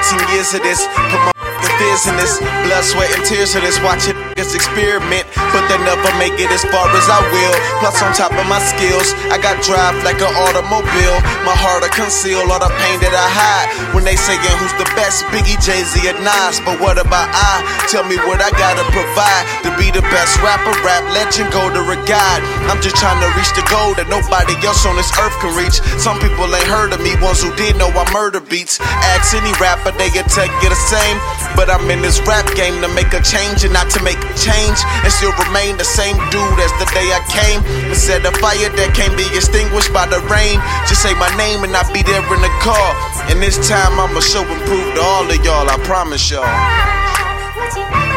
19 0.00 0.34
years 0.34 0.54
of 0.54 0.62
this. 0.62 0.86
Put 0.86 0.96
my 0.96 1.69
this. 1.80 2.38
Blood, 2.40 2.84
sweat, 2.84 3.10
and 3.16 3.24
tears 3.24 3.54
of 3.56 3.62
this. 3.62 3.80
Watching 3.80 4.16
niggas 4.36 4.54
experiment, 4.54 5.24
but 5.52 5.64
they 5.68 5.78
never 5.84 6.12
make 6.20 6.36
it 6.36 6.50
as 6.52 6.64
far 6.68 6.88
as 6.92 7.06
I 7.08 7.20
will. 7.32 7.56
Plus, 7.80 7.96
on 8.04 8.12
top 8.12 8.32
of 8.36 8.46
my 8.48 8.60
skills, 8.60 9.16
I 9.32 9.40
got 9.40 9.60
drive 9.64 9.96
like 10.04 10.20
an 10.20 10.32
automobile. 10.48 11.16
My 11.44 11.56
heart 11.56 11.84
I 11.84 11.90
conceal 11.92 12.44
all 12.52 12.60
the 12.60 12.72
pain 12.84 13.00
that 13.00 13.14
I 13.16 13.28
hide. 13.28 13.68
When 13.96 14.04
they 14.04 14.16
saying 14.16 14.40
who's 14.60 14.76
the 14.76 14.88
best, 14.92 15.24
Biggie, 15.32 15.56
Jay 15.64 15.80
Z, 15.80 16.04
or 16.04 16.16
Nas. 16.20 16.60
But 16.64 16.80
what 16.80 17.00
about 17.00 17.32
I? 17.32 17.64
Tell 17.88 18.04
me 18.04 18.16
what 18.28 18.44
I 18.44 18.52
gotta 18.54 18.84
provide 18.92 19.44
to 19.64 19.70
be 19.80 19.88
the 19.90 20.04
best 20.12 20.36
rapper, 20.44 20.72
rap 20.84 21.04
legend, 21.16 21.52
go 21.52 21.68
to 21.72 21.80
a 21.80 21.98
guide. 22.04 22.42
I'm 22.68 22.80
just 22.84 22.96
trying 22.96 23.20
to 23.24 23.28
reach 23.36 23.50
the 23.56 23.64
goal 23.72 23.96
that 23.96 24.08
nobody 24.12 24.54
else 24.66 24.84
on 24.84 24.96
this 24.96 25.10
earth 25.16 25.34
can 25.40 25.56
reach. 25.56 25.80
Some 26.00 26.20
people 26.20 26.46
ain't 26.50 26.68
heard 26.68 26.92
of 26.92 27.00
me, 27.00 27.16
ones 27.20 27.42
who 27.42 27.52
did 27.56 27.76
know 27.76 27.88
I 27.88 28.04
murder 28.12 28.40
beats. 28.40 28.80
Ask 29.16 29.32
any 29.34 29.52
rapper, 29.62 29.92
they 29.96 30.10
tell 30.10 30.46
you 30.46 30.68
the 30.68 30.82
same. 30.88 31.16
But 31.56 31.69
I'm 31.70 31.86
in 31.88 32.02
this 32.02 32.18
rap 32.26 32.44
game 32.58 32.82
to 32.82 32.88
make 32.92 33.14
a 33.14 33.22
change 33.22 33.62
and 33.62 33.72
not 33.72 33.88
to 33.94 34.02
make 34.02 34.18
a 34.18 34.34
change. 34.34 34.78
And 35.06 35.10
still 35.14 35.32
remain 35.38 35.78
the 35.78 35.86
same 35.86 36.18
dude 36.34 36.58
as 36.58 36.72
the 36.82 36.90
day 36.90 37.06
I 37.14 37.22
came. 37.30 37.62
Set 37.94 38.26
a 38.26 38.34
fire 38.42 38.68
that 38.74 38.90
can't 38.98 39.14
be 39.16 39.24
extinguished 39.30 39.94
by 39.94 40.10
the 40.10 40.18
rain. 40.26 40.58
Just 40.90 41.06
say 41.06 41.14
my 41.14 41.30
name 41.38 41.62
and 41.62 41.70
I'll 41.70 41.86
be 41.94 42.02
there 42.02 42.20
in 42.20 42.40
the 42.42 42.54
car. 42.58 42.90
And 43.30 43.38
this 43.38 43.56
time 43.70 43.94
I'ma 44.02 44.18
show 44.18 44.42
and 44.42 44.62
prove 44.66 44.94
to 44.94 45.00
all 45.00 45.30
of 45.30 45.38
y'all, 45.46 45.70
I 45.70 45.78
promise 45.86 46.26
y'all. 46.30 48.09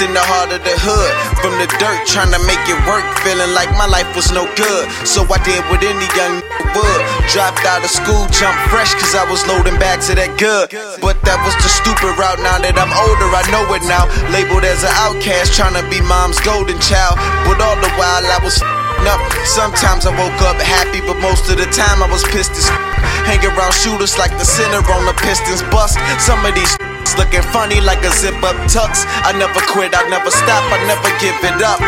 In 0.00 0.10
the 0.14 0.22
heart 0.22 0.50
of 0.50 0.62
the 0.64 0.74
hood. 0.80 1.12
From 1.38 1.54
the 1.60 1.68
dirt, 1.78 2.00
trying 2.06 2.32
to 2.34 2.40
make 2.48 2.62
it 2.66 2.78
work. 2.88 3.04
Feeling 3.22 3.52
like 3.54 3.70
my 3.76 3.86
life 3.86 4.08
was 4.16 4.32
no 4.32 4.48
good. 4.58 4.84
So 5.06 5.22
I 5.28 5.38
did 5.44 5.62
what 5.70 5.82
any 5.84 6.08
young 6.16 6.42
would. 6.74 7.00
Dropped 7.30 7.62
out 7.66 7.84
of 7.84 7.92
school, 7.92 8.26
jumped 8.32 8.62
fresh, 8.72 8.94
cause 8.96 9.14
I 9.14 9.28
was 9.28 9.44
loading 9.46 9.78
bags 9.78 10.10
of 10.10 10.16
that 10.16 10.34
good. 10.40 10.72
But 10.98 11.20
that 11.28 11.38
was 11.46 11.54
the 11.60 11.70
stupid 11.70 12.16
route. 12.18 12.40
Now 12.42 12.58
that 12.58 12.74
I'm 12.74 12.90
older, 12.90 13.28
I 13.30 13.44
know 13.52 13.66
it 13.74 13.84
now. 13.86 14.08
Labeled 14.34 14.66
as 14.66 14.82
an 14.82 14.94
outcast, 14.98 15.54
trying 15.54 15.76
to 15.78 15.84
be 15.86 16.00
mom's 16.02 16.40
golden 16.42 16.78
child. 16.82 17.20
But 17.46 17.60
all 17.60 17.78
the 17.78 17.92
while, 17.94 18.24
I 18.24 18.40
was 18.42 18.58
up. 19.04 19.20
Sometimes 19.44 20.06
I 20.06 20.12
woke 20.16 20.40
up 20.42 20.56
happy, 20.56 21.00
but 21.04 21.20
most 21.20 21.50
of 21.52 21.60
the 21.60 21.68
time 21.68 22.00
I 22.00 22.08
was 22.08 22.24
pissed 22.32 22.56
as 22.56 22.66
f- 22.70 22.94
Hang 23.24 23.40
around 23.44 23.72
shooters 23.72 24.18
like 24.18 24.32
the 24.36 24.44
center 24.44 24.84
on 24.92 25.04
the 25.06 25.16
Pistons 25.24 25.62
bust. 25.72 25.96
Some 26.20 26.44
of 26.44 26.54
these 26.54 26.76
looking 27.16 27.42
funny 27.54 27.80
like 27.80 28.02
a 28.04 28.12
zip 28.14 28.36
up 28.42 28.56
tux. 28.70 29.06
I 29.26 29.32
never 29.36 29.60
quit, 29.70 29.94
I 29.94 30.06
never 30.08 30.30
stop, 30.30 30.64
I 30.72 30.78
never 30.86 31.10
give 31.22 31.36
it 31.42 31.60
up. 31.62 31.78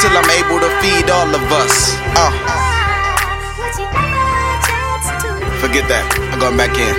Till 0.00 0.12
I'm 0.12 0.30
able 0.38 0.58
to 0.60 0.70
feed 0.82 1.08
all 1.10 1.30
of 1.30 1.44
us. 1.52 1.74
Uh, 2.14 2.32
forget 5.62 5.88
that. 5.88 6.04
I'm 6.32 6.38
going 6.38 6.56
back 6.56 6.74
in. 6.78 6.94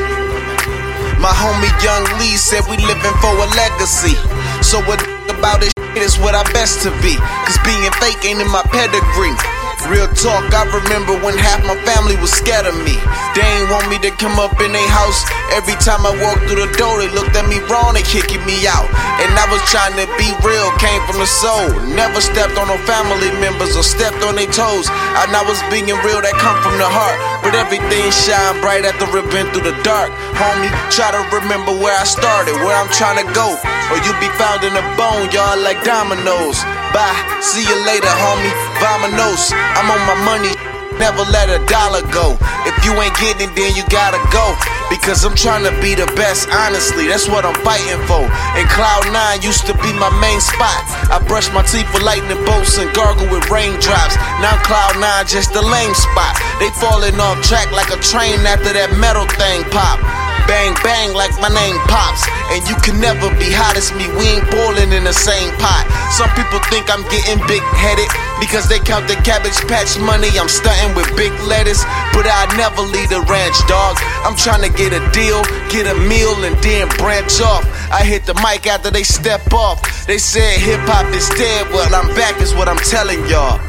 My 1.21 1.33
homie 1.33 1.73
Young 1.81 2.05
Lee 2.21 2.37
said 2.37 2.61
we 2.69 2.77
living 2.77 3.15
for 3.21 3.33
a 3.33 3.47
legacy. 3.57 4.13
So 4.61 4.81
what 4.85 5.01
about 5.29 5.61
this 5.61 5.73
shit 5.97 6.03
is 6.03 6.17
what 6.19 6.35
I 6.35 6.43
best 6.53 6.81
to 6.83 6.91
be. 7.01 7.15
Cause 7.45 7.57
being 7.65 7.89
fake 7.97 8.21
ain't 8.25 8.41
in 8.41 8.49
my 8.51 8.61
pedigree. 8.69 9.66
Real 9.87 10.11
talk, 10.19 10.43
I 10.51 10.67
remember 10.67 11.15
when 11.23 11.39
half 11.39 11.63
my 11.63 11.79
family 11.87 12.19
was 12.19 12.35
scared 12.35 12.67
of 12.67 12.75
me. 12.83 12.99
They 13.31 13.47
ain't 13.47 13.71
want 13.71 13.87
me 13.87 13.95
to 14.03 14.11
come 14.19 14.35
up 14.35 14.59
in 14.59 14.75
their 14.75 14.91
house. 14.91 15.23
Every 15.55 15.79
time 15.79 16.03
I 16.03 16.11
walked 16.19 16.43
through 16.43 16.59
the 16.59 16.71
door, 16.75 16.99
they 16.99 17.07
looked 17.15 17.39
at 17.39 17.47
me 17.47 17.63
wrong, 17.71 17.95
they 17.95 18.03
kicking 18.03 18.43
me 18.43 18.67
out. 18.67 18.83
And 19.23 19.31
I 19.31 19.47
was 19.47 19.63
trying 19.71 19.95
to 19.95 20.03
be 20.19 20.27
real, 20.43 20.67
came 20.83 20.99
from 21.07 21.23
the 21.23 21.29
soul. 21.29 21.71
Never 21.95 22.19
stepped 22.19 22.59
on 22.59 22.67
no 22.67 22.75
family 22.83 23.31
members 23.39 23.79
or 23.79 23.85
stepped 23.85 24.19
on 24.27 24.35
their 24.35 24.51
toes. 24.51 24.91
And 25.23 25.31
I 25.31 25.43
was 25.47 25.55
being 25.71 25.87
real, 25.87 26.19
that 26.19 26.35
come 26.35 26.59
from 26.59 26.75
the 26.75 26.89
heart. 26.91 27.15
But 27.39 27.55
everything 27.55 28.11
shine 28.11 28.59
bright 28.59 28.83
after 28.83 29.07
been 29.07 29.47
through 29.55 29.71
the 29.71 29.77
dark. 29.87 30.11
Homie, 30.35 30.67
try 30.91 31.15
to 31.15 31.23
remember 31.31 31.71
where 31.71 31.95
I 31.95 32.03
started, 32.03 32.59
where 32.59 32.75
I'm 32.75 32.91
trying 32.91 33.23
to 33.23 33.27
go. 33.31 33.55
Or 33.87 33.97
you 34.03 34.11
be 34.19 34.27
found 34.35 34.67
in 34.67 34.75
a 34.75 34.83
bone, 34.99 35.31
y'all 35.31 35.55
like 35.63 35.79
dominoes. 35.87 36.59
Bye, 36.93 37.17
see 37.41 37.63
you 37.63 37.77
later, 37.85 38.07
homie. 38.07 38.53
Vamonos, 38.79 39.51
I'm 39.75 39.91
on 39.91 40.01
my 40.07 40.17
money. 40.23 40.55
Never 40.97 41.21
let 41.29 41.49
a 41.53 41.61
dollar 41.69 42.01
go. 42.09 42.33
If 42.65 42.73
you 42.83 42.91
ain't 42.97 43.13
getting 43.21 43.49
it, 43.49 43.53
then 43.53 43.75
you 43.77 43.85
gotta 43.93 44.17
go. 44.33 44.57
Because 44.89 45.21
I'm 45.25 45.35
trying 45.35 45.61
to 45.61 45.73
be 45.79 45.93
the 45.93 46.09
best, 46.17 46.49
honestly. 46.49 47.07
That's 47.07 47.29
what 47.29 47.45
I'm 47.45 47.53
fighting 47.61 48.01
for. 48.09 48.25
And 48.57 48.65
Cloud9 48.73 49.43
used 49.43 49.67
to 49.67 49.73
be 49.77 49.93
my 49.93 50.09
main 50.17 50.41
spot. 50.41 50.81
I 51.13 51.21
brush 51.27 51.53
my 51.53 51.61
teeth 51.61 51.85
with 51.93 52.01
lightning 52.01 52.41
bolts 52.45 52.77
and 52.81 52.89
gargle 52.95 53.29
with 53.29 53.45
raindrops. 53.53 54.17
Now 54.41 54.57
Cloud9 54.65 55.29
just 55.29 55.53
a 55.53 55.61
lame 55.61 55.93
spot. 55.93 56.33
They 56.57 56.69
falling 56.81 57.19
off 57.21 57.45
track 57.45 57.69
like 57.71 57.93
a 57.93 57.99
train 58.01 58.41
after 58.49 58.73
that 58.73 58.89
metal 58.97 59.29
thing 59.37 59.69
pop. 59.69 60.01
Bang 60.47 60.73
bang 60.81 61.13
like 61.13 61.35
my 61.43 61.51
name 61.51 61.75
pops. 61.91 62.23
And 62.55 62.63
you 62.65 62.75
can 62.79 62.99
never 63.03 63.27
be 63.35 63.51
hot 63.51 63.75
as 63.75 63.91
me. 63.91 64.07
We 64.15 64.39
ain't 64.39 64.47
boiling 64.49 64.95
in 64.95 65.03
the 65.03 65.13
same 65.13 65.51
pot. 65.59 65.83
Some 66.15 66.31
people 66.39 66.63
think 66.71 66.87
I'm 66.87 67.03
getting 67.11 67.37
big 67.51 67.61
headed 67.75 68.07
because 68.39 68.71
they 68.71 68.79
count 68.79 69.11
the 69.11 69.19
cabbage 69.27 69.59
patch 69.67 69.99
money. 69.99 70.31
I'm 70.39 70.47
stunting 70.47 70.95
with 70.95 71.11
big 71.19 71.35
lettuce, 71.43 71.83
but 72.15 72.23
I 72.23 72.47
never 72.55 72.81
leave 72.81 73.11
the 73.11 73.21
ranch, 73.27 73.59
dog. 73.67 73.99
I'm 74.23 74.39
trying 74.39 74.63
to 74.63 74.71
get 74.71 74.95
a 74.95 75.03
deal, 75.11 75.43
get 75.67 75.85
a 75.85 75.95
meal, 76.07 76.33
and 76.47 76.55
then 76.63 76.87
branch 76.95 77.43
off. 77.43 77.67
I 77.91 78.03
hit 78.07 78.25
the 78.25 78.35
mic 78.39 78.65
after 78.65 78.89
they 78.89 79.03
step 79.03 79.51
off. 79.51 79.83
They 80.07 80.17
said 80.17 80.59
hip 80.63 80.79
hop 80.87 81.11
is 81.13 81.27
dead. 81.35 81.67
Well, 81.75 81.93
I'm 81.93 82.07
back, 82.15 82.39
is 82.41 82.55
what 82.55 82.67
I'm 82.71 82.79
telling 82.87 83.19
y'all. 83.27 83.59